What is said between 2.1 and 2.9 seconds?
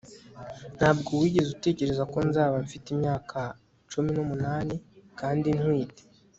ko nzaba mfite